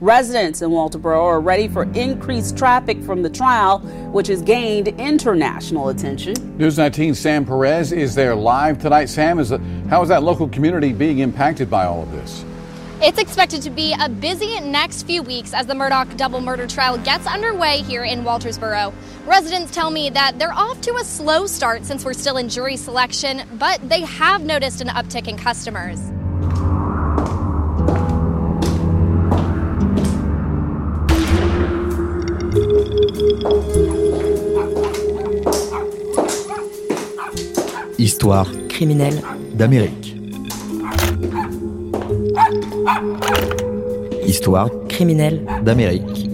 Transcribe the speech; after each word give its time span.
Residents 0.00 0.62
in 0.62 0.70
Walterboro 0.70 1.24
are 1.24 1.40
ready 1.42 1.68
for 1.68 1.82
increased 1.92 2.56
traffic 2.56 3.02
from 3.02 3.20
the 3.20 3.28
trial, 3.28 3.80
which 4.12 4.28
has 4.28 4.40
gained 4.40 4.88
international 4.88 5.90
attention. 5.90 6.56
News 6.56 6.78
19 6.78 7.14
Sam 7.14 7.44
Perez 7.44 7.92
is 7.92 8.14
there 8.14 8.34
live 8.34 8.80
tonight. 8.80 9.10
Sam, 9.10 9.38
is 9.38 9.50
how 9.90 10.00
is 10.00 10.08
that 10.08 10.22
local 10.22 10.48
community 10.48 10.94
being 10.94 11.18
impacted 11.18 11.68
by 11.68 11.84
all 11.84 12.02
of 12.02 12.12
this? 12.12 12.42
It's 13.02 13.18
expected 13.18 13.60
to 13.60 13.70
be 13.70 13.94
a 14.00 14.08
busy 14.08 14.58
next 14.60 15.02
few 15.02 15.22
weeks 15.22 15.52
as 15.52 15.66
the 15.66 15.74
Murdoch 15.74 16.16
double 16.16 16.40
murder 16.40 16.66
trial 16.66 16.96
gets 16.96 17.26
underway 17.26 17.82
here 17.82 18.04
in 18.04 18.24
Waltersboro. 18.24 18.94
Residents 19.26 19.70
tell 19.70 19.90
me 19.90 20.08
that 20.08 20.38
they're 20.38 20.54
off 20.54 20.80
to 20.80 20.94
a 20.96 21.04
slow 21.04 21.46
start 21.46 21.84
since 21.84 22.06
we're 22.06 22.14
still 22.14 22.38
in 22.38 22.48
jury 22.48 22.78
selection, 22.78 23.42
but 23.58 23.86
they 23.86 24.00
have 24.00 24.44
noticed 24.44 24.80
an 24.80 24.88
uptick 24.88 25.28
in 25.28 25.36
customers. 25.36 26.10
Histoire 37.98 38.50
criminelle 38.68 39.22
d'Amérique. 39.54 40.16
Histoire 44.26 44.68
criminelle 44.88 45.46
d'Amérique. 45.62 46.30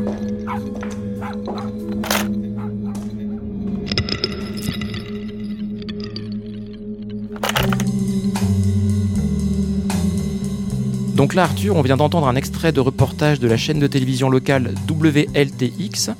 Donc 11.16 11.34
là, 11.34 11.44
Arthur, 11.44 11.76
on 11.76 11.82
vient 11.82 11.96
d'entendre 11.96 12.28
un 12.28 12.36
extrait 12.36 12.72
de 12.72 12.80
reportage 12.80 13.40
de 13.40 13.48
la 13.48 13.56
chaîne 13.56 13.78
de 13.78 13.86
télévision 13.86 14.28
locale 14.28 14.74
WLTX, 14.88 16.10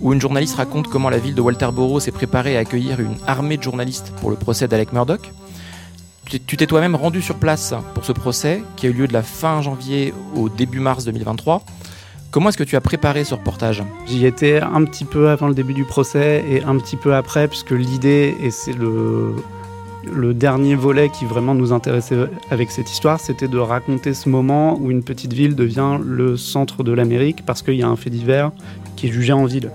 où 0.00 0.12
une 0.12 0.20
journaliste 0.20 0.56
raconte 0.56 0.88
comment 0.88 1.10
la 1.10 1.18
ville 1.18 1.34
de 1.34 1.40
Walterboro 1.40 2.00
s'est 2.00 2.12
préparée 2.12 2.56
à 2.56 2.60
accueillir 2.60 3.00
une 3.00 3.16
armée 3.26 3.56
de 3.56 3.62
journalistes 3.62 4.12
pour 4.20 4.30
le 4.30 4.36
procès 4.36 4.68
d'Alec 4.68 4.92
Murdoch. 4.92 5.32
Tu 6.28 6.56
t'es 6.58 6.66
toi-même 6.66 6.94
rendu 6.94 7.22
sur 7.22 7.36
place 7.36 7.72
pour 7.94 8.04
ce 8.04 8.12
procès, 8.12 8.62
qui 8.76 8.86
a 8.86 8.90
eu 8.90 8.92
lieu 8.92 9.08
de 9.08 9.14
la 9.14 9.22
fin 9.22 9.62
janvier 9.62 10.12
au 10.36 10.50
début 10.50 10.78
mars 10.78 11.06
2023. 11.06 11.62
Comment 12.30 12.50
est-ce 12.50 12.58
que 12.58 12.64
tu 12.64 12.76
as 12.76 12.82
préparé 12.82 13.24
ce 13.24 13.34
reportage? 13.34 13.82
J'y 14.06 14.26
étais 14.26 14.60
un 14.60 14.84
petit 14.84 15.06
peu 15.06 15.30
avant 15.30 15.48
le 15.48 15.54
début 15.54 15.72
du 15.72 15.84
procès 15.84 16.44
et 16.50 16.62
un 16.62 16.76
petit 16.76 16.96
peu 16.96 17.14
après, 17.14 17.48
puisque 17.48 17.70
l'idée, 17.70 18.36
et 18.42 18.50
c'est 18.50 18.74
le, 18.74 19.36
le 20.12 20.34
dernier 20.34 20.74
volet 20.74 21.08
qui 21.08 21.24
vraiment 21.24 21.54
nous 21.54 21.72
intéressait 21.72 22.28
avec 22.50 22.70
cette 22.70 22.90
histoire, 22.90 23.20
c'était 23.20 23.48
de 23.48 23.58
raconter 23.58 24.12
ce 24.12 24.28
moment 24.28 24.78
où 24.78 24.90
une 24.90 25.02
petite 25.02 25.32
ville 25.32 25.54
devient 25.54 25.98
le 26.04 26.36
centre 26.36 26.84
de 26.84 26.92
l'Amérique 26.92 27.44
parce 27.46 27.62
qu'il 27.62 27.74
y 27.74 27.82
a 27.82 27.88
un 27.88 27.96
fait 27.96 28.10
divers 28.10 28.52
qui 28.96 29.08
est 29.08 29.10
jugé 29.10 29.32
en 29.32 29.46
ville. 29.46 29.70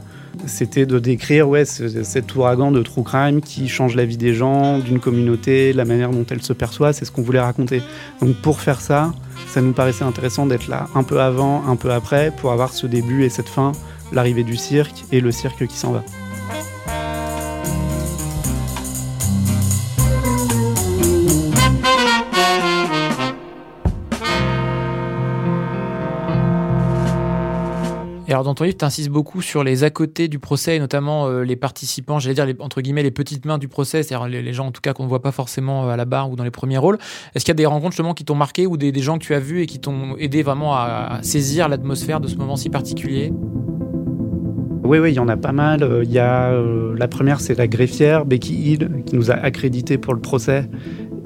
C'était 0.46 0.86
de 0.86 1.00
décrire 1.00 1.48
ouais, 1.48 1.66
cet 1.66 2.36
ouragan 2.36 2.72
de 2.72 2.82
true 2.82 3.04
crime 3.04 3.42
qui 3.42 3.68
change 3.70 3.96
la 3.96 4.06
vie 4.06 4.18
des 4.18 4.34
gens, 4.34 4.80
d'une 4.80 5.00
communauté, 5.00 5.74
la 5.74 5.86
manière 5.86 6.10
dont 6.10 6.26
elle 6.30 6.42
se 6.42 6.54
perçoit, 6.54 6.92
c'est 6.92 7.06
ce 7.06 7.12
qu'on 7.12 7.22
voulait 7.22 7.40
raconter. 7.40 7.82
Donc 8.22 8.36
pour 8.38 8.60
faire 8.60 8.82
ça, 8.82 9.14
ça 9.48 9.62
nous 9.62 9.74
paraissait 9.74 10.04
intéressant 10.04 10.46
d'être 10.46 10.68
là 10.68 10.88
un 10.96 11.04
peu 11.04 11.22
avant, 11.22 11.66
un 11.68 11.76
peu 11.76 11.92
après, 11.92 12.32
pour 12.42 12.52
avoir 12.52 12.74
ce 12.74 12.88
début 12.88 13.24
et 13.24 13.30
cette 13.30 13.50
fin, 13.50 13.72
l'arrivée 14.12 14.44
du 14.44 14.56
cirque 14.56 15.06
et 15.12 15.22
le 15.22 15.32
cirque 15.32 15.68
qui 15.68 15.78
s'en 15.78 15.92
va. 15.92 16.04
Alors 28.34 28.44
dans 28.44 28.56
ton 28.56 28.64
livre, 28.64 28.78
tu 28.78 28.86
insistes 28.86 29.10
beaucoup 29.10 29.42
sur 29.42 29.64
les 29.64 29.84
à 29.84 29.90
côté 29.90 30.28
du 30.28 30.40
procès, 30.40 30.76
et 30.76 30.80
notamment 30.80 31.28
euh, 31.28 31.44
les 31.44 31.56
participants, 31.56 32.20
j'allais 32.20 32.36
dire 32.36 32.46
les, 32.46 32.56
entre 32.60 32.82
guillemets 32.82 33.04
les 33.04 33.12
petites 33.12 33.46
mains 33.46 33.58
du 33.58 33.68
procès, 33.68 34.04
c'est-à-dire 34.04 34.28
les, 34.28 34.54
gens 34.54 34.68
en 34.68 34.72
tout 34.72 34.82
cas 34.82 34.94
qu'on 34.94 35.04
ne 35.04 35.10
voit 35.10 35.22
pas 35.22 35.32
forcément 35.32 35.86
euh, 35.86 35.94
à 35.94 35.98
la 35.98 36.06
barre 36.06 36.32
ou 36.32 36.36
dans 36.36 36.44
les 36.44 36.52
premiers 36.52 36.78
rôles. 36.78 36.98
Est-ce 37.36 37.46
qu'il 37.46 37.52
y 37.52 37.56
a 37.56 37.56
des 37.56 37.66
rencontres 37.66 37.92
justement 37.92 38.14
qui 38.14 38.26
t'ont 38.26 38.36
marqué 38.36 38.66
ou 38.66 38.76
des, 38.78 38.94
gens 39.02 39.18
que 39.18 39.24
tu 39.24 39.34
as 39.36 39.40
vus 39.40 39.62
et 39.62 39.66
qui 39.66 39.80
t'ont 39.80 40.18
aidé 40.18 40.44
vraiment 40.44 40.76
à, 40.76 41.20
saisir 41.22 41.70
l'atmosphère 41.70 42.20
de 42.20 42.28
ce 42.28 42.36
moment 42.36 42.56
si 42.56 42.70
particulier? 42.70 43.32
Oui, 44.84 45.00
oui, 45.00 45.12
il 45.12 45.16
y 45.16 45.20
en 45.20 45.30
a 45.30 45.38
pas 45.38 45.52
mal. 45.52 45.84
Euh, 45.84 46.04
il 46.04 46.12
y 46.12 46.20
a 46.20 46.52
la 46.96 47.08
première, 47.08 47.40
c'est 47.40 47.58
la 47.58 47.68
greffière 47.68 48.26
Becky 48.26 48.56
Hill 48.56 48.90
qui 49.06 49.16
nous 49.16 49.32
a 49.32 49.36
accrédité 49.36 49.98
pour 49.98 50.14
le 50.14 50.22
procès 50.22 50.70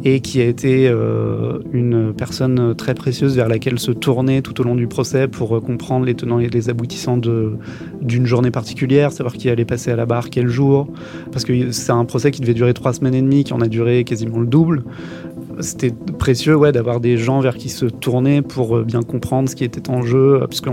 et 0.03 0.19
qui 0.19 0.41
a 0.41 0.46
été 0.46 0.88
euh, 0.88 1.59
une 1.74 2.13
personne 2.13 2.75
très 2.75 2.94
précieuse 2.94 3.35
vers 3.35 3.47
laquelle 3.47 3.80
se 3.80 3.91
tourner 3.91 4.41
tout 4.41 4.59
au 4.62 4.63
long 4.63 4.75
du 4.75 4.88
procès 4.88 5.28
pour 5.28 5.58
euh, 5.58 5.59
comprendre 5.59 6.06
les 6.06 6.13
tenants 6.13 6.40
et 6.40 6.50
les 6.50 6.69
aboutissants 6.69 7.18
d'une 7.18 8.25
journée 8.25 8.52
particulière, 8.52 9.12
savoir 9.12 9.34
qui 9.34 9.50
allait 9.50 9.66
passer 9.66 9.91
à 9.91 9.96
la 9.96 10.06
barre 10.06 10.30
quel 10.30 10.50
jour, 10.50 10.88
parce 11.31 11.46
que 11.46 11.72
c'est 11.72 11.91
un 11.91 12.06
procès 12.06 12.31
qui 12.31 12.41
devait 12.41 12.53
durer 12.53 12.74
trois 12.74 12.94
semaines 12.94 13.16
et 13.16 13.22
demie, 13.22 13.44
qui 13.44 13.53
en 13.53 13.62
a 13.62 13.68
duré 13.68 14.03
quasiment 14.03 14.40
le 14.40 14.47
double. 14.47 14.84
C'était 15.62 15.91
précieux 16.19 16.56
ouais, 16.56 16.72
d'avoir 16.72 17.00
des 17.00 17.18
gens 17.18 17.40
vers 17.40 17.57
qui 17.57 17.69
se 17.69 17.88
tourner 17.88 18.44
pour 18.44 18.78
euh, 18.78 18.84
bien 18.84 19.02
comprendre 19.02 19.50
ce 19.50 19.56
qui 19.56 19.63
était 19.63 19.90
en 19.90 20.03
jeu, 20.03 20.38
parce 20.41 20.62
que 20.62 20.69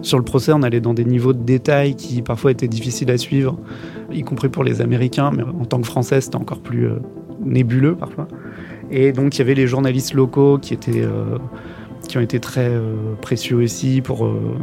sur 0.00 0.16
le 0.16 0.24
procès, 0.24 0.52
on 0.54 0.62
allait 0.62 0.80
dans 0.80 0.94
des 0.94 1.04
niveaux 1.04 1.34
de 1.34 1.42
détails 1.44 1.94
qui 1.94 2.22
parfois 2.22 2.52
étaient 2.52 2.68
difficiles 2.68 3.10
à 3.10 3.18
suivre, 3.18 3.58
y 4.10 4.22
compris 4.22 4.48
pour 4.48 4.64
les 4.64 4.80
Américains, 4.80 5.30
mais 5.36 5.42
en 5.42 5.66
tant 5.66 5.78
que 5.78 5.86
Français, 5.86 6.22
c'était 6.22 6.36
encore 6.36 6.60
plus 6.60 6.88
nébuleux 7.44 7.94
parfois. 7.94 8.28
Et 8.90 9.12
donc 9.12 9.36
il 9.36 9.38
y 9.38 9.42
avait 9.42 9.54
les 9.54 9.66
journalistes 9.66 10.14
locaux 10.14 10.58
qui 10.58 10.74
étaient 10.74 11.02
euh, 11.02 11.38
qui 12.08 12.18
ont 12.18 12.20
été 12.20 12.38
très 12.38 12.68
euh, 12.68 13.14
précieux 13.20 13.56
aussi 13.56 14.00
pour 14.00 14.26
euh, 14.26 14.56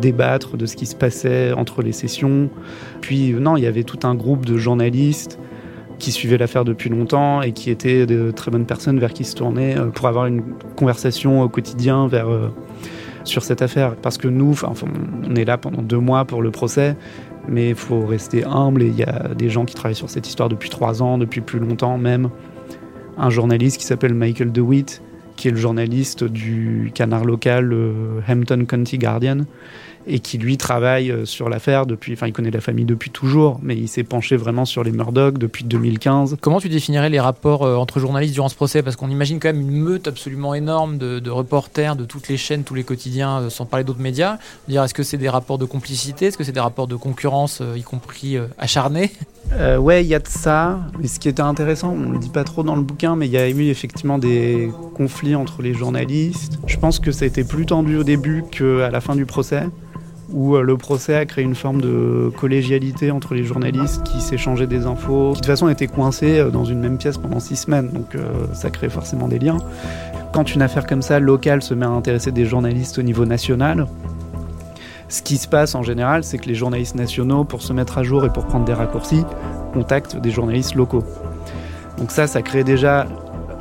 débattre 0.00 0.56
de 0.56 0.66
ce 0.66 0.76
qui 0.76 0.86
se 0.86 0.96
passait 0.96 1.52
entre 1.52 1.82
les 1.82 1.92
sessions. 1.92 2.50
Puis 3.00 3.32
non, 3.34 3.56
il 3.56 3.62
y 3.62 3.66
avait 3.66 3.84
tout 3.84 4.00
un 4.04 4.14
groupe 4.14 4.46
de 4.46 4.56
journalistes 4.56 5.38
qui 5.98 6.10
suivaient 6.10 6.38
l'affaire 6.38 6.64
depuis 6.64 6.90
longtemps 6.90 7.42
et 7.42 7.52
qui 7.52 7.70
étaient 7.70 8.06
de 8.06 8.32
très 8.32 8.50
bonnes 8.50 8.66
personnes 8.66 8.98
vers 8.98 9.12
qui 9.12 9.22
se 9.22 9.36
tourner 9.36 9.76
pour 9.94 10.08
avoir 10.08 10.26
une 10.26 10.42
conversation 10.74 11.42
au 11.42 11.48
quotidien 11.48 12.08
vers 12.08 12.26
sur 13.24 13.44
cette 13.44 13.62
affaire. 13.62 13.94
Parce 13.96 14.18
que 14.18 14.26
nous, 14.26 14.50
enfin, 14.50 14.72
on 15.28 15.34
est 15.36 15.44
là 15.44 15.58
pendant 15.58 15.82
deux 15.82 15.98
mois 15.98 16.24
pour 16.24 16.42
le 16.42 16.50
procès, 16.50 16.96
mais 17.48 17.70
il 17.70 17.74
faut 17.74 18.06
rester 18.06 18.44
humble 18.44 18.82
et 18.82 18.86
il 18.86 18.96
y 18.96 19.02
a 19.02 19.28
des 19.34 19.50
gens 19.50 19.64
qui 19.64 19.74
travaillent 19.74 19.94
sur 19.94 20.10
cette 20.10 20.26
histoire 20.28 20.48
depuis 20.48 20.70
trois 20.70 21.02
ans, 21.02 21.18
depuis 21.18 21.40
plus 21.40 21.58
longtemps 21.58 21.98
même. 21.98 22.30
Un 23.18 23.30
journaliste 23.30 23.78
qui 23.78 23.84
s'appelle 23.84 24.14
Michael 24.14 24.52
DeWitt, 24.52 25.02
qui 25.36 25.48
est 25.48 25.50
le 25.50 25.56
journaliste 25.56 26.24
du 26.24 26.90
canard 26.94 27.24
local 27.24 27.64
le 27.64 28.22
Hampton 28.28 28.64
County 28.66 28.98
Guardian, 28.98 29.40
et 30.06 30.18
qui 30.18 30.38
lui 30.38 30.56
travaille 30.56 31.10
euh, 31.10 31.24
sur 31.24 31.48
l'affaire 31.48 31.86
depuis, 31.86 32.12
enfin 32.14 32.26
il 32.26 32.32
connaît 32.32 32.50
la 32.50 32.60
famille 32.60 32.84
depuis 32.84 33.10
toujours, 33.10 33.58
mais 33.62 33.76
il 33.76 33.88
s'est 33.88 34.04
penché 34.04 34.36
vraiment 34.36 34.64
sur 34.64 34.82
les 34.82 34.92
Murdoch 34.92 35.38
depuis 35.38 35.64
2015. 35.64 36.36
Comment 36.40 36.60
tu 36.60 36.68
définirais 36.68 37.10
les 37.10 37.20
rapports 37.20 37.62
euh, 37.62 37.76
entre 37.76 38.00
journalistes 38.00 38.34
durant 38.34 38.48
ce 38.48 38.54
procès? 38.54 38.82
Parce 38.82 38.96
qu'on 38.96 39.10
imagine 39.10 39.38
quand 39.38 39.48
même 39.48 39.60
une 39.60 39.70
meute 39.70 40.08
absolument 40.08 40.54
énorme 40.54 40.98
de, 40.98 41.30
reporters 41.30 41.96
de 41.96 42.04
toutes 42.04 42.28
les 42.28 42.36
chaînes, 42.36 42.64
tous 42.64 42.74
les 42.74 42.84
quotidiens, 42.84 43.42
euh, 43.42 43.50
sans 43.50 43.64
parler 43.64 43.84
d'autres 43.84 44.00
médias. 44.00 44.38
Dire 44.68 44.82
est-ce 44.82 44.94
que 44.94 45.02
c'est 45.02 45.18
des 45.18 45.28
rapports 45.28 45.58
de 45.58 45.64
complicité? 45.64 46.26
Est-ce 46.26 46.38
que 46.38 46.44
c'est 46.44 46.52
des 46.52 46.60
rapports 46.60 46.86
de 46.86 46.96
concurrence, 46.96 47.62
y 47.76 47.82
compris 47.82 48.36
acharnés? 48.58 49.12
Ouais, 49.78 50.02
il 50.04 50.08
y 50.08 50.14
a 50.14 50.18
de 50.18 50.28
ça. 50.28 50.80
Mais 50.98 51.08
ce 51.08 51.20
qui 51.20 51.28
était 51.28 51.42
intéressant, 51.42 51.92
on 51.92 52.08
ne 52.08 52.12
le 52.12 52.18
dit 52.18 52.28
pas 52.28 52.44
trop 52.44 52.62
dans 52.62 52.76
le 52.76 52.82
bouquin, 52.82 53.16
mais 53.16 53.26
il 53.26 53.32
y 53.32 53.36
a 53.36 53.48
eu 53.48 53.68
effectivement 53.68 54.18
des 54.18 54.70
conflits 54.94 55.34
entre 55.34 55.62
les 55.62 55.74
journalistes. 55.74 56.58
Je 56.66 56.76
pense 56.76 56.98
que 56.98 57.12
ça 57.12 57.24
a 57.24 57.28
été 57.28 57.44
plus 57.44 57.66
tendu 57.66 57.96
au 57.96 58.04
début 58.04 58.44
qu'à 58.50 58.90
la 58.90 59.00
fin 59.00 59.14
du 59.14 59.26
procès 59.26 59.64
où 60.32 60.56
euh, 60.56 60.62
le 60.62 60.76
procès 60.76 61.14
a 61.14 61.26
créé 61.26 61.44
une 61.44 61.54
forme 61.54 61.80
de 61.80 62.30
collégialité 62.38 63.10
entre 63.10 63.34
les 63.34 63.44
journalistes 63.44 64.02
qui 64.04 64.20
s'échangeaient 64.20 64.66
des 64.66 64.86
infos, 64.86 65.30
qui 65.30 65.32
de 65.32 65.36
toute 65.36 65.46
façon 65.46 65.68
étaient 65.68 65.86
coincés 65.86 66.38
euh, 66.38 66.50
dans 66.50 66.64
une 66.64 66.80
même 66.80 66.98
pièce 66.98 67.18
pendant 67.18 67.40
six 67.40 67.56
semaines, 67.56 67.88
donc 67.88 68.14
euh, 68.14 68.46
ça 68.52 68.70
crée 68.70 68.88
forcément 68.88 69.28
des 69.28 69.38
liens. 69.38 69.58
Quand 70.32 70.54
une 70.54 70.62
affaire 70.62 70.86
comme 70.86 71.02
ça, 71.02 71.20
locale, 71.20 71.62
se 71.62 71.74
met 71.74 71.86
à 71.86 71.90
intéresser 71.90 72.32
des 72.32 72.46
journalistes 72.46 72.98
au 72.98 73.02
niveau 73.02 73.26
national, 73.26 73.86
ce 75.08 75.22
qui 75.22 75.36
se 75.36 75.46
passe 75.46 75.74
en 75.74 75.82
général, 75.82 76.24
c'est 76.24 76.38
que 76.38 76.46
les 76.46 76.54
journalistes 76.54 76.94
nationaux, 76.94 77.44
pour 77.44 77.60
se 77.62 77.74
mettre 77.74 77.98
à 77.98 78.02
jour 78.02 78.24
et 78.24 78.30
pour 78.30 78.46
prendre 78.46 78.64
des 78.64 78.72
raccourcis, 78.72 79.24
contactent 79.74 80.16
des 80.16 80.30
journalistes 80.30 80.74
locaux. 80.74 81.04
Donc 81.98 82.10
ça, 82.10 82.26
ça 82.26 82.40
crée 82.40 82.64
déjà 82.64 83.06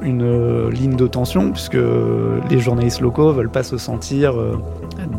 une 0.01 0.69
ligne 0.69 0.95
de 0.95 1.07
tension, 1.07 1.51
puisque 1.51 1.77
les 2.49 2.59
journalistes 2.59 3.01
locaux 3.01 3.33
veulent 3.33 3.51
pas 3.51 3.63
se 3.63 3.77
sentir 3.77 4.33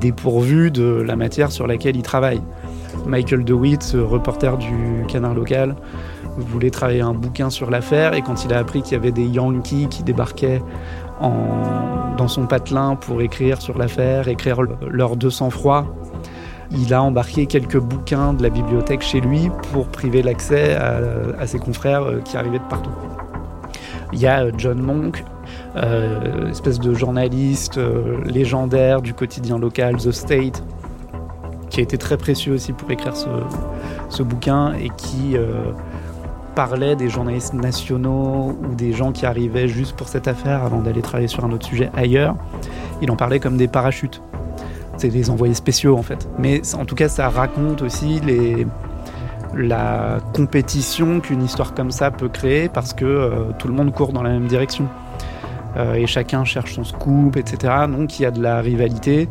dépourvu 0.00 0.70
de 0.70 0.84
la 0.84 1.16
matière 1.16 1.52
sur 1.52 1.66
laquelle 1.66 1.96
il 1.96 2.02
travaille. 2.02 2.42
Michael 3.06 3.44
DeWitt, 3.44 3.96
reporter 3.96 4.56
du 4.58 5.04
Canard 5.08 5.34
local, 5.34 5.74
voulait 6.36 6.70
travailler 6.70 7.00
un 7.00 7.14
bouquin 7.14 7.50
sur 7.50 7.70
l'affaire 7.70 8.14
et 8.14 8.22
quand 8.22 8.44
il 8.44 8.52
a 8.52 8.58
appris 8.58 8.82
qu'il 8.82 8.92
y 8.92 8.96
avait 8.96 9.12
des 9.12 9.26
Yankees 9.26 9.88
qui 9.88 10.02
débarquaient 10.02 10.62
dans 11.20 12.28
son 12.28 12.46
patelin 12.46 12.96
pour 12.96 13.22
écrire 13.22 13.60
sur 13.60 13.78
l'affaire, 13.78 14.28
écrire 14.28 14.62
leur 14.88 15.16
200 15.16 15.50
froid, 15.50 15.86
il 16.72 16.94
a 16.94 17.02
embarqué 17.02 17.46
quelques 17.46 17.78
bouquins 17.78 18.32
de 18.32 18.42
la 18.42 18.48
bibliothèque 18.48 19.02
chez 19.02 19.20
lui 19.20 19.50
pour 19.72 19.86
priver 19.88 20.22
l'accès 20.22 20.74
à, 20.74 21.00
à, 21.38 21.46
ses 21.46 21.58
confrères 21.58 22.02
euh, 22.02 22.20
qui 22.20 22.36
arrivaient 22.36 22.58
de 22.58 22.64
partout. 22.64 22.90
Il 24.12 24.20
y 24.20 24.26
a 24.26 24.44
euh, 24.44 24.52
John 24.56 24.80
Monk, 24.80 25.22
euh, 25.74 26.50
espèce 26.50 26.78
de 26.78 26.92
journaliste 26.92 27.78
euh, 27.78 28.22
légendaire 28.24 29.00
du 29.00 29.14
quotidien 29.14 29.58
local, 29.58 29.96
The 29.96 30.10
State, 30.10 30.62
qui 31.70 31.80
a 31.80 31.82
été 31.82 31.96
très 31.96 32.18
précieux 32.18 32.52
aussi 32.52 32.74
pour 32.74 32.90
écrire 32.90 33.14
ce, 33.16 34.22
bouquin 34.22 34.74
et 34.74 34.90
qui 34.90 35.34
euh, 35.34 35.72
parlait 36.54 36.94
des 36.94 37.08
journalistes 37.08 37.54
nationaux 37.54 38.54
ou 38.62 38.74
des 38.74 38.92
gens 38.92 39.12
qui 39.12 39.24
arrivaient 39.24 39.66
juste 39.66 39.96
pour 39.96 40.08
cette 40.08 40.28
affaire 40.28 40.62
avant 40.62 40.82
d'aller 40.82 41.00
travailler 41.00 41.28
sur 41.28 41.42
un 41.42 41.50
autre 41.52 41.66
sujet 41.66 41.90
ailleurs. 41.94 42.36
Il 43.00 43.10
en 43.10 43.16
parlait 43.16 43.40
comme 43.40 43.56
des 43.56 43.68
parachutes. 43.68 44.20
C'est 44.98 45.08
des 45.08 45.30
envoyés 45.30 45.54
spéciaux 45.54 45.96
en 45.96 46.02
fait. 46.02 46.28
Mais 46.38 46.60
en 46.74 46.84
tout 46.84 46.94
cas, 46.94 47.08
ça 47.08 47.30
raconte 47.30 47.80
aussi 47.80 48.20
la 49.56 50.18
compétition 50.34 51.20
qu'une 51.20 51.42
histoire 51.42 51.72
comme 51.72 51.90
ça 51.90 52.10
peut 52.10 52.28
créer 52.28 52.68
parce 52.68 52.92
que 52.92 53.52
tout 53.58 53.68
le 53.68 53.74
monde 53.74 53.92
court 53.94 54.12
dans 54.12 54.22
la 54.22 54.30
même 54.30 54.46
direction. 54.46 54.86
Euh, 55.76 55.94
et 55.94 56.06
chacun 56.06 56.44
cherche 56.44 56.74
son 56.74 56.84
scoop, 56.84 57.36
etc. 57.36 57.72
Donc 57.88 58.18
il 58.18 58.22
y 58.22 58.26
a 58.26 58.30
de 58.30 58.42
la 58.42 58.60
rivalité, 58.60 59.28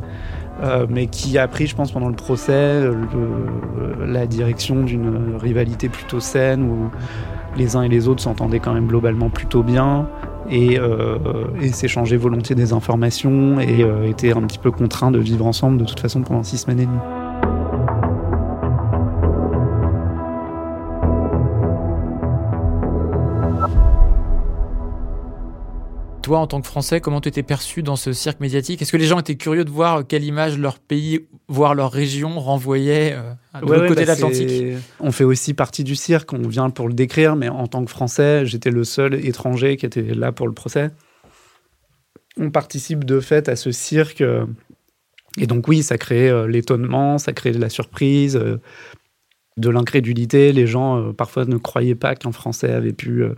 euh, 0.64 0.88
mais 0.90 1.06
qui 1.08 1.38
a 1.38 1.48
pris, 1.48 1.68
je 1.68 1.76
pense, 1.76 1.92
pendant 1.92 2.10
le 2.10 2.16
procès, 2.16 2.82
le- 2.82 4.06
la 4.08 4.26
direction 4.26 4.84
d'une 4.84 5.36
rivalité 5.40 5.88
plutôt 5.88 6.20
saine 6.20 6.64
où 6.64 6.90
les 7.58 7.76
uns 7.76 7.84
et 7.84 7.90
les 7.90 8.08
autres 8.08 8.24
s'entendaient 8.24 8.60
quand 8.60 8.74
même 8.74 8.88
globalement 8.88 9.30
plutôt 9.30 9.62
bien 9.62 10.08
et, 10.50 10.80
euh, 10.80 11.18
et 11.62 11.70
s'échangeaient 11.70 12.18
volontiers 12.18 12.56
des 12.56 12.74
informations 12.74 13.60
et 13.60 13.84
euh, 13.84 14.08
étaient 14.10 14.32
un 14.36 14.42
petit 14.42 14.58
peu 14.60 14.72
contraints 14.72 15.12
de 15.12 15.20
vivre 15.20 15.46
ensemble 15.46 15.78
de 15.78 15.86
toute 15.86 16.00
façon 16.00 16.22
pendant 16.22 16.44
six 16.44 16.58
semaines 16.58 16.80
et 16.80 16.86
demie. 16.86 17.00
Toi, 26.32 26.40
en 26.40 26.48
tant 26.48 26.62
que 26.62 26.68
Français, 26.68 27.02
comment 27.02 27.20
tu 27.20 27.28
étais 27.28 27.44
perçu 27.44 27.84
dans 27.84 27.98
ce 27.98 28.14
cirque 28.14 28.40
médiatique? 28.40 28.82
Est-ce 28.82 28.94
que 28.94 28.96
les 28.96 29.06
gens 29.06 29.20
étaient 29.20 29.36
curieux 29.36 29.66
de 29.66 29.70
voir 29.70 30.08
quelle 30.08 30.24
image 30.24 30.58
leur 30.58 30.80
pays, 30.80 31.28
voire 31.50 31.76
leur 31.76 31.92
région 31.92 32.40
renvoyait 32.40 33.12
euh, 33.12 33.34
de 33.60 33.66
Ouais, 33.66 33.72
l'autre 33.72 33.82
ouais, 33.82 33.88
côté 33.90 33.96
bah, 33.96 34.16
de 34.16 34.22
l'Atlantique? 34.22 34.78
On 35.02 35.12
fait 35.12 35.26
aussi 35.26 35.54
partie 35.54 35.84
du 35.84 35.94
cirque, 35.94 36.32
on 36.32 36.48
vient 36.48 36.70
pour 36.70 36.88
le 36.88 36.94
décrire, 36.94 37.36
mais 37.36 37.50
en 37.50 37.68
tant 37.68 37.84
que 37.84 37.92
Français, 37.92 38.46
j'étais 38.46 38.72
le 38.72 38.86
seul 38.86 39.26
étranger 39.26 39.76
qui 39.76 39.86
était 39.86 40.04
là 40.04 40.32
pour 40.32 40.48
le 40.48 40.54
procès. 40.54 40.92
On 42.38 42.50
participe 42.50 43.04
de 43.04 43.20
fait 43.20 43.50
à 43.50 43.58
ce 43.58 43.74
cirque. 43.74 44.22
euh, 44.22 44.46
Et 45.38 45.48
donc 45.48 45.68
oui, 45.68 45.84
ça 45.84 45.98
crée 45.98 46.30
euh, 46.30 46.48
l'étonnement, 46.48 47.18
ça 47.18 47.34
crée 47.34 47.52
de 47.52 47.60
la 47.60 47.68
surprise, 47.68 48.38
euh, 48.38 48.56
de 49.58 49.70
l'incrédulité. 49.70 50.54
Les 50.54 50.66
gens 50.66 50.98
euh, 50.98 51.12
parfois 51.12 51.44
ne 51.44 51.58
croyaient 51.58 51.94
pas 51.94 52.16
qu'un 52.16 52.32
Français 52.32 52.72
avait 52.72 52.94
pu 52.94 53.22
euh, 53.22 53.36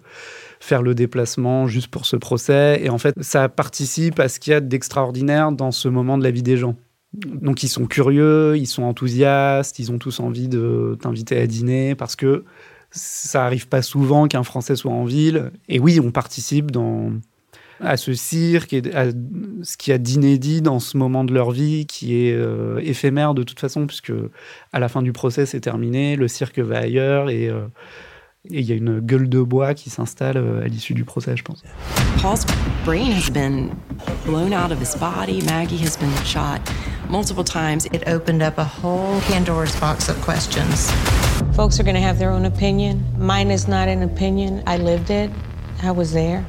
faire 0.64 0.82
le 0.82 0.96
déplacement 0.96 1.68
juste 1.68 1.90
pour 1.90 2.06
ce 2.06 2.16
procès. 2.16 2.80
Et 2.82 2.90
en 2.90 2.98
fait, 2.98 3.14
ça 3.22 3.50
participe 3.50 4.18
à 4.22 4.30
ce 4.30 4.40
qu'il 4.40 4.52
y 4.52 4.56
a 4.56 4.62
d'extraordinaire 4.62 5.52
dans 5.52 5.72
ce 5.72 5.90
moment 5.90 6.18
de 6.18 6.24
la 6.24 6.32
vie 6.32 6.42
des 6.42 6.56
gens. 6.56 6.78
Donc 7.26 7.64
ils 7.64 7.68
sont 7.68 7.86
curieux, 7.86 8.58
ils 8.58 8.66
sont 8.66 8.84
enthousiastes, 8.84 9.78
ils 9.80 9.92
ont 9.92 9.98
tous 9.98 10.22
envie 10.22 10.48
de 10.48 10.98
t'inviter 11.02 11.38
à 11.38 11.48
dîner 11.48 11.96
parce 11.96 12.16
que 12.16 12.46
ça 12.92 13.46
arrive 13.46 13.68
pas 13.68 13.82
souvent 13.82 14.28
qu'un 14.28 14.44
Français 14.44 14.78
soit 14.78 14.94
en 14.94 15.04
ville. 15.04 15.52
Et 15.68 15.80
oui, 15.80 16.00
on 16.00 16.12
participe 16.12 16.72
dans, 16.72 17.12
à 17.82 17.98
ce 17.98 18.14
cirque 18.14 18.72
et 18.72 18.82
à 18.96 19.08
ce 19.64 19.76
qu'il 19.76 19.92
y 19.92 19.94
a 19.94 19.98
d'inédit 19.98 20.62
dans 20.62 20.80
ce 20.80 20.96
moment 20.96 21.26
de 21.26 21.34
leur 21.34 21.52
vie 21.52 21.86
qui 21.86 22.16
est 22.16 22.34
euh, 22.34 22.80
éphémère 22.82 23.34
de 23.34 23.44
toute 23.44 23.60
façon 23.60 23.86
puisque 23.86 24.14
à 24.72 24.80
la 24.80 24.88
fin 24.88 25.02
du 25.02 25.12
procès 25.12 25.46
c'est 25.46 25.60
terminé, 25.60 26.16
le 26.16 26.30
cirque 26.30 26.60
va 26.60 26.78
ailleurs 26.78 27.30
et 27.30 27.50
euh, 27.50 27.66
et 28.52 28.60
il 28.60 28.66
y 28.66 28.74
a 28.74 28.76
une 28.76 29.00
gueule 29.00 29.30
de 29.30 29.42
bois 29.42 29.74
qui 29.74 29.90
s'installe 29.90 30.36
euh, 30.36 30.66
à 30.66 30.68
l'issue 30.68 30.94
du 30.94 31.06
procès, 31.06 31.38
je 31.38 31.44
pense. 31.44 31.64
Paul's 32.22 32.46
brain 32.84 33.10
has 33.12 33.30
been 33.30 33.70
blown 34.26 34.54
out 34.54 34.70
of 34.70 34.82
his 34.82 34.98
body. 35.00 35.42
Maggie 35.46 35.78
has 35.78 35.96
been 35.98 36.14
shot 36.26 36.60
multiple 37.10 37.46
times. 37.46 37.86
It 37.94 38.06
opened 38.06 38.42
up 38.42 38.58
a 38.58 38.66
whole 38.66 39.22
Pandora's 39.30 39.74
box 39.80 40.10
of 40.10 40.22
questions. 40.22 40.92
Folks 41.56 41.80
are 41.80 41.84
going 41.84 41.96
to 41.96 42.06
have 42.06 42.20
their 42.20 42.32
own 42.32 42.46
opinion. 42.46 43.06
Mine 43.18 43.50
is 43.50 43.70
not 43.70 43.88
an 43.88 44.04
opinion. 44.04 44.62
I 44.68 44.78
lived 44.78 45.10
it. 45.10 45.32
I 45.82 45.92
was 45.92 46.12
there. 46.12 46.44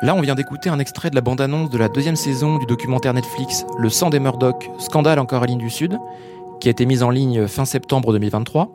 Là, 0.00 0.14
on 0.16 0.22
vient 0.22 0.34
d'écouter 0.34 0.70
un 0.70 0.78
extrait 0.78 1.10
de 1.10 1.14
la 1.14 1.20
bande-annonce 1.20 1.68
de 1.68 1.78
la 1.78 1.88
deuxième 1.88 2.16
saison 2.16 2.58
du 2.58 2.64
documentaire 2.64 3.12
Netflix 3.12 3.66
Le 3.78 3.90
sang 3.90 4.08
des 4.08 4.18
Murdoch, 4.18 4.70
scandale 4.78 5.18
en 5.18 5.26
Caroline 5.26 5.58
du 5.58 5.70
Sud, 5.70 5.98
qui 6.58 6.68
a 6.68 6.70
été 6.70 6.86
mise 6.86 7.02
en 7.02 7.10
ligne 7.10 7.46
fin 7.46 7.66
septembre 7.66 8.12
2023. 8.12 8.72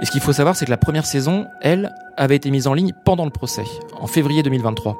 Et 0.00 0.06
ce 0.06 0.10
qu'il 0.10 0.20
faut 0.20 0.32
savoir, 0.32 0.54
c'est 0.54 0.64
que 0.64 0.70
la 0.70 0.76
première 0.76 1.06
saison, 1.06 1.46
elle, 1.60 1.92
avait 2.16 2.36
été 2.36 2.50
mise 2.50 2.66
en 2.66 2.74
ligne 2.74 2.92
pendant 3.04 3.24
le 3.24 3.30
procès, 3.30 3.64
en 4.00 4.06
février 4.06 4.42
2023. 4.42 4.96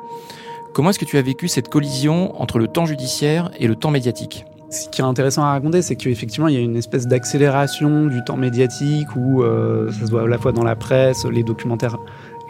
Comment 0.74 0.90
est-ce 0.90 0.98
que 0.98 1.04
tu 1.04 1.18
as 1.18 1.22
vécu 1.22 1.48
cette 1.48 1.68
collision 1.68 2.40
entre 2.40 2.58
le 2.58 2.68
temps 2.68 2.86
judiciaire 2.86 3.50
et 3.58 3.68
le 3.68 3.76
temps 3.76 3.90
médiatique? 3.90 4.44
Ce 4.70 4.88
qui 4.88 5.00
est 5.00 5.04
intéressant 5.04 5.42
à 5.42 5.50
raconter, 5.50 5.80
c'est 5.82 5.96
qu'effectivement, 5.96 6.48
il 6.48 6.54
y 6.54 6.58
a 6.58 6.60
une 6.60 6.76
espèce 6.76 7.06
d'accélération 7.06 8.06
du 8.06 8.22
temps 8.22 8.36
médiatique 8.36 9.08
où 9.16 9.42
euh, 9.42 9.90
ça 9.92 10.06
se 10.06 10.10
voit 10.10 10.22
à 10.22 10.26
la 10.26 10.36
fois 10.36 10.52
dans 10.52 10.64
la 10.64 10.76
presse, 10.76 11.24
les 11.24 11.42
documentaires 11.42 11.96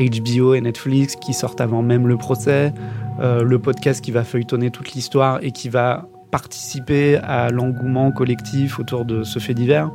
HBO 0.00 0.54
et 0.54 0.60
Netflix 0.60 1.16
qui 1.16 1.32
sortent 1.32 1.60
avant 1.60 1.82
même 1.82 2.08
le 2.08 2.16
procès, 2.16 2.72
euh, 3.20 3.42
le 3.42 3.58
podcast 3.58 4.02
qui 4.02 4.10
va 4.10 4.24
feuilletonner 4.24 4.70
toute 4.70 4.92
l'histoire 4.92 5.38
et 5.42 5.52
qui 5.52 5.68
va 5.68 6.06
participer 6.30 7.16
à 7.16 7.50
l'engouement 7.50 8.10
collectif 8.12 8.78
autour 8.78 9.04
de 9.04 9.22
ce 9.22 9.38
fait 9.38 9.54
divers. 9.54 9.90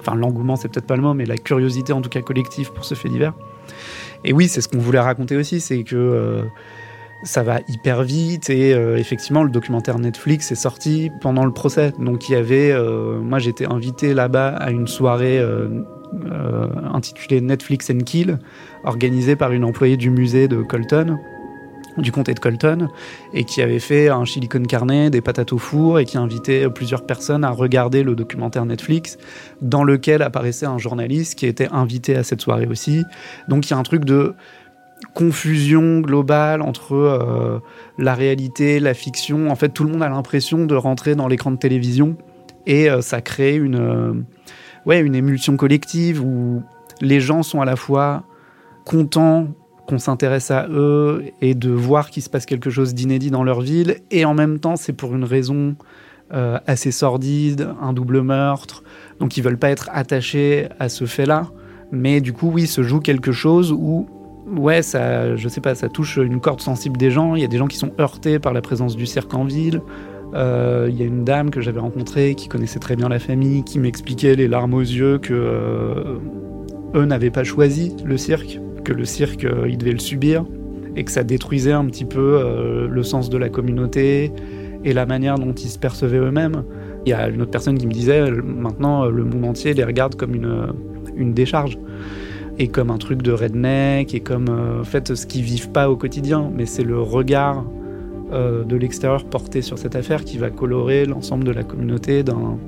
Enfin, 0.00 0.14
l'engouement, 0.14 0.56
c'est 0.56 0.68
peut-être 0.68 0.86
pas 0.86 0.96
le 0.96 1.02
mot, 1.02 1.14
mais 1.14 1.26
la 1.26 1.36
curiosité 1.36 1.92
en 1.92 2.00
tout 2.00 2.10
cas 2.10 2.22
collective 2.22 2.72
pour 2.72 2.84
ce 2.84 2.94
fait 2.94 3.08
divers. 3.08 3.34
Et 4.24 4.32
oui, 4.32 4.48
c'est 4.48 4.60
ce 4.60 4.68
qu'on 4.68 4.78
voulait 4.78 5.00
raconter 5.00 5.36
aussi, 5.36 5.60
c'est 5.60 5.84
que 5.84 5.96
euh, 5.96 6.42
ça 7.22 7.42
va 7.42 7.60
hyper 7.68 8.02
vite 8.02 8.50
et 8.50 8.74
euh, 8.74 8.96
effectivement 8.96 9.42
le 9.42 9.50
documentaire 9.50 9.98
Netflix 9.98 10.50
est 10.52 10.56
sorti 10.56 11.10
pendant 11.20 11.44
le 11.44 11.52
procès. 11.52 11.92
Donc 11.98 12.28
il 12.28 12.32
y 12.32 12.36
avait, 12.36 12.70
euh, 12.72 13.20
moi 13.20 13.38
j'étais 13.38 13.66
invité 13.66 14.14
là-bas 14.14 14.48
à 14.48 14.70
une 14.70 14.88
soirée 14.88 15.40
intitulée 16.92 17.40
Netflix 17.40 17.90
and 17.90 18.04
Kill, 18.04 18.38
organisée 18.84 19.36
par 19.36 19.52
une 19.52 19.64
employée 19.64 19.96
du 19.96 20.10
musée 20.10 20.48
de 20.48 20.62
Colton, 20.62 21.18
du 21.98 22.12
comté 22.12 22.34
de 22.34 22.40
Colton, 22.40 22.88
et 23.32 23.44
qui 23.44 23.62
avait 23.62 23.78
fait 23.78 24.08
un 24.08 24.24
chili 24.24 24.48
con 24.48 24.62
carne, 24.62 25.10
des 25.10 25.20
patates 25.20 25.52
au 25.52 25.58
four, 25.58 25.98
et 25.98 26.04
qui 26.04 26.18
invitait 26.18 26.68
plusieurs 26.70 27.04
personnes 27.04 27.44
à 27.44 27.50
regarder 27.50 28.02
le 28.02 28.14
documentaire 28.14 28.64
Netflix, 28.64 29.18
dans 29.60 29.84
lequel 29.84 30.22
apparaissait 30.22 30.66
un 30.66 30.78
journaliste 30.78 31.38
qui 31.38 31.46
était 31.46 31.68
invité 31.70 32.16
à 32.16 32.22
cette 32.22 32.40
soirée 32.40 32.66
aussi. 32.66 33.04
Donc 33.48 33.68
il 33.68 33.70
y 33.70 33.74
a 33.74 33.78
un 33.78 33.82
truc 33.82 34.04
de 34.04 34.34
confusion 35.14 36.00
globale 36.00 36.62
entre 36.62 36.94
euh, 36.94 37.60
la 37.98 38.14
réalité, 38.14 38.80
la 38.80 38.94
fiction. 38.94 39.50
En 39.50 39.56
fait, 39.56 39.70
tout 39.70 39.84
le 39.84 39.90
monde 39.90 40.02
a 40.02 40.08
l'impression 40.08 40.64
de 40.64 40.74
rentrer 40.74 41.14
dans 41.14 41.28
l'écran 41.28 41.50
de 41.50 41.56
télévision 41.56 42.16
et 42.66 42.90
euh, 42.90 43.00
ça 43.00 43.20
crée 43.20 43.56
une, 43.56 43.76
euh, 43.76 44.12
ouais, 44.86 45.00
une 45.00 45.14
émulsion 45.14 45.56
collective 45.56 46.22
où 46.22 46.62
les 47.00 47.20
gens 47.20 47.42
sont 47.42 47.60
à 47.60 47.64
la 47.64 47.76
fois 47.76 48.24
contents 48.84 49.48
qu'on 49.88 49.98
s'intéresse 49.98 50.50
à 50.50 50.68
eux 50.68 51.24
et 51.40 51.54
de 51.54 51.70
voir 51.70 52.10
qu'il 52.10 52.22
se 52.22 52.28
passe 52.28 52.46
quelque 52.46 52.70
chose 52.70 52.94
d'inédit 52.94 53.30
dans 53.30 53.42
leur 53.42 53.62
ville 53.62 53.96
et 54.10 54.24
en 54.24 54.34
même 54.34 54.60
temps 54.60 54.76
c'est 54.76 54.92
pour 54.92 55.14
une 55.14 55.24
raison 55.24 55.76
euh, 56.32 56.58
assez 56.66 56.92
sordide, 56.92 57.68
un 57.80 57.94
double 57.94 58.20
meurtre, 58.20 58.82
donc 59.18 59.36
ils 59.38 59.42
veulent 59.42 59.58
pas 59.58 59.70
être 59.70 59.88
attachés 59.92 60.68
à 60.78 60.90
ce 60.90 61.06
fait-là, 61.06 61.48
mais 61.90 62.20
du 62.20 62.34
coup 62.34 62.50
oui 62.52 62.66
se 62.66 62.82
joue 62.82 63.00
quelque 63.00 63.32
chose 63.32 63.72
où 63.72 64.06
ouais, 64.56 64.82
ça, 64.82 65.36
je 65.36 65.48
sais 65.48 65.60
pas, 65.60 65.74
ça 65.74 65.88
touche 65.88 66.16
une 66.16 66.40
corde 66.40 66.60
sensible 66.60 66.96
des 66.96 67.10
gens. 67.10 67.34
Il 67.34 67.42
y 67.42 67.44
a 67.44 67.48
des 67.48 67.58
gens 67.58 67.66
qui 67.66 67.76
sont 67.76 67.92
heurtés 68.00 68.38
par 68.38 68.52
la 68.52 68.62
présence 68.62 68.96
du 68.96 69.06
cirque 69.06 69.32
en 69.34 69.44
ville. 69.44 69.80
Euh, 70.34 70.88
Il 70.90 70.98
y 70.98 71.02
a 71.02 71.06
une 71.06 71.24
dame 71.24 71.50
que 71.50 71.60
j'avais 71.60 71.80
rencontrée 71.80 72.34
qui 72.34 72.48
connaissait 72.48 72.78
très 72.78 72.96
bien 72.96 73.08
la 73.08 73.18
famille, 73.18 73.64
qui 73.64 73.78
m'expliquait 73.78 74.36
les 74.36 74.48
larmes 74.48 74.74
aux 74.74 74.80
yeux 74.80 75.18
que 75.18 75.34
euh, 75.34 76.18
eux 76.94 77.04
n'avaient 77.04 77.30
pas 77.30 77.44
choisi 77.44 77.94
le 78.04 78.16
cirque, 78.16 78.60
que 78.88 78.94
le 78.94 79.04
cirque 79.04 79.44
euh, 79.44 79.68
ils 79.68 79.76
devaient 79.76 79.92
le 79.92 79.98
subir 79.98 80.46
et 80.96 81.04
que 81.04 81.10
ça 81.10 81.22
détruisait 81.22 81.72
un 81.72 81.84
petit 81.84 82.06
peu 82.06 82.40
euh, 82.40 82.88
le 82.88 83.02
sens 83.02 83.28
de 83.28 83.36
la 83.36 83.50
communauté 83.50 84.32
et 84.82 84.94
la 84.94 85.04
manière 85.04 85.38
dont 85.38 85.52
ils 85.52 85.68
se 85.68 85.78
percevaient 85.78 86.16
eux-mêmes. 86.18 86.64
Il 87.04 87.10
y 87.10 87.12
a 87.12 87.28
une 87.28 87.42
autre 87.42 87.50
personne 87.50 87.76
qui 87.76 87.86
me 87.86 87.92
disait 87.92 88.20
euh, 88.20 88.42
maintenant 88.42 89.04
le 89.04 89.24
monde 89.24 89.44
entier 89.44 89.74
les 89.74 89.84
regarde 89.84 90.14
comme 90.14 90.34
une, 90.34 90.72
une 91.16 91.34
décharge 91.34 91.78
et 92.58 92.68
comme 92.68 92.90
un 92.90 92.96
truc 92.96 93.20
de 93.20 93.30
redneck 93.30 94.14
et 94.14 94.20
comme 94.20 94.48
en 94.48 94.84
fait 94.84 95.14
ce 95.14 95.26
qu'ils 95.26 95.42
vivent 95.42 95.70
pas 95.70 95.90
au 95.90 95.96
quotidien 95.96 96.50
mais 96.52 96.64
c'est 96.64 96.82
le 96.82 97.00
regard 97.00 97.64
de 98.32 98.76
l'extérieur 98.76 99.24
porté 99.24 99.62
sur 99.62 99.78
cette 99.78 99.96
affaire 99.96 100.24
qui 100.24 100.38
va 100.38 100.50
colorer 100.50 101.06
l'ensemble 101.06 101.44
de 101.44 101.52
la 101.52 101.62
communauté 101.62 102.24
d'un 102.24 102.58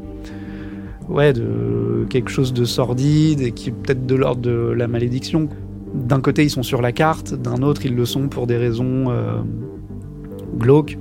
ouais 1.09 1.33
de 1.33 2.07
quelque 2.09 2.31
chose 2.31 2.53
de 2.53 2.65
sordide 2.65 3.41
et 3.41 3.51
qui 3.51 3.71
est 3.71 3.73
peut-être 3.73 4.07
de 4.07 4.15
l'ordre 4.15 4.43
de 4.43 4.71
la 4.71 4.87
malédiction 4.87 5.49
d'un 5.95 6.21
côté 6.21 6.45
ils 6.45 6.51
sont 6.51 6.63
sur 6.63 6.83
la 6.83 6.93
carte 6.93 7.35
d'un 7.35 7.63
autre 7.63 7.85
ils 7.85 7.95
le 7.95 8.05
sont 8.05 8.29
pour 8.29 8.47
des 8.47 8.57
raisons 8.57 9.07
euh, 9.09 9.41
glauques 10.57 10.99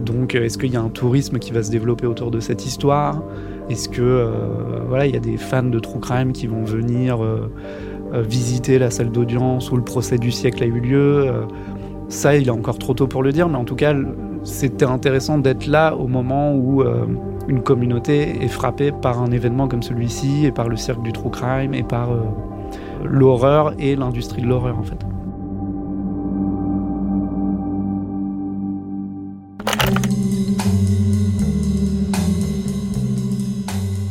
donc 0.00 0.34
euh, 0.34 0.44
est-ce 0.44 0.58
qu'il 0.58 0.72
y 0.72 0.76
a 0.76 0.80
un 0.80 0.88
tourisme 0.88 1.38
qui 1.38 1.52
va 1.52 1.62
se 1.62 1.70
développer 1.70 2.06
autour 2.06 2.30
de 2.30 2.40
cette 2.40 2.66
histoire? 2.66 3.22
Est-ce 3.70 3.88
que 3.88 4.02
euh, 4.02 4.30
voilà 4.88 5.06
il 5.06 5.14
y 5.14 5.16
a 5.16 5.20
des 5.20 5.36
fans 5.36 5.62
de 5.62 5.78
true 5.78 6.00
crime 6.00 6.32
qui 6.32 6.46
vont 6.46 6.64
venir 6.64 7.18
visiter 8.12 8.78
la 8.78 8.90
salle 8.90 9.10
d'audience 9.10 9.70
où 9.70 9.76
le 9.76 9.82
procès 9.82 10.18
du 10.18 10.30
siècle 10.30 10.62
a 10.62 10.66
eu 10.66 10.80
lieu? 10.80 11.32
Ça, 12.08 12.36
il 12.36 12.48
est 12.48 12.50
encore 12.50 12.78
trop 12.78 12.92
tôt 12.92 13.06
pour 13.06 13.22
le 13.22 13.32
dire, 13.32 13.48
mais 13.48 13.56
en 13.56 13.64
tout 13.64 13.76
cas, 13.76 13.94
c'était 14.42 14.84
intéressant 14.84 15.38
d'être 15.38 15.66
là 15.66 15.96
au 15.96 16.06
moment 16.06 16.54
où 16.54 16.84
une 17.48 17.62
communauté 17.62 18.44
est 18.44 18.48
frappée 18.48 18.92
par 18.92 19.22
un 19.22 19.30
événement 19.30 19.68
comme 19.68 19.82
celui-ci, 19.82 20.44
et 20.44 20.52
par 20.52 20.68
le 20.68 20.76
cirque 20.76 21.02
du 21.02 21.12
true 21.12 21.30
crime, 21.30 21.72
et 21.72 21.82
par 21.82 22.10
l'horreur 23.04 23.74
et 23.78 23.94
l'industrie 23.96 24.42
de 24.42 24.46
l'horreur, 24.46 24.78
en 24.78 24.82
fait. 24.82 24.98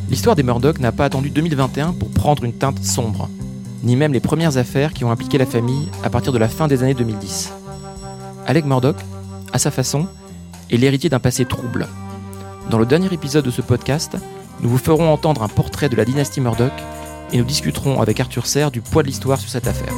L'histoire 0.10 0.36
des 0.36 0.44
Murdoch 0.44 0.80
n'a 0.80 0.92
pas 0.92 1.06
attendu 1.06 1.32
2021 1.32 1.94
pour 1.94 2.10
prendre 2.10 2.44
une 2.44 2.54
teinte 2.54 2.84
sombre, 2.84 3.30
ni 3.84 3.96
même 3.96 4.14
les 4.14 4.20
premières 4.20 4.58
affaires 4.58 4.94
qui 4.94 5.04
ont 5.04 5.12
impliqué 5.12 5.38
la 5.38 5.46
famille 5.46 5.90
à 6.04 6.10
partir 6.10 6.32
de 6.32 6.38
la 6.38 6.48
fin 6.48 6.68
des 6.68 6.84
années 6.84 6.94
2010. 6.94 7.52
Alec 8.46 8.66
Murdoch, 8.66 8.98
à 9.52 9.60
sa 9.60 9.72
façon, 9.72 10.08
est 10.70 10.78
l'héritier 10.78 11.10
d'un 11.10 11.20
passé 11.20 11.46
trouble. 11.46 11.88
Dans 12.70 12.78
le 12.78 12.86
dernier 12.86 13.12
épisode 13.12 13.44
de 13.44 13.52
ce 13.52 13.62
podcast, 13.62 14.16
nous 14.62 14.70
vous 14.70 14.78
ferons 14.78 15.12
entendre 15.12 15.44
un 15.44 15.48
portrait 15.48 15.90
de 15.90 15.96
la 15.96 16.06
dynastie 16.06 16.42
Murdoch 16.42 16.72
et 17.32 17.38
nous 17.38 17.44
discuterons 17.44 18.02
avec 18.02 18.20
Arthur 18.20 18.46
Serre 18.46 18.72
du 18.72 18.82
poids 18.82 19.04
de 19.04 19.08
l'histoire 19.08 19.40
sur 19.40 19.50
cette 19.50 19.68
affaire. 19.68 19.94